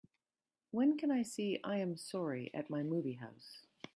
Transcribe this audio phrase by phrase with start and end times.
[0.71, 3.67] When can I see I Am Sorry at my movie house